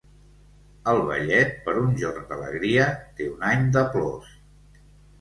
El 0.93 1.01
vellet, 1.09 1.53
per 1.69 1.77
un 1.83 1.95
jorn 2.01 2.27
d'alegria, 2.33 2.91
té 3.21 3.31
un 3.37 3.49
any 3.55 3.71
de 3.79 3.89
plors. 3.97 4.37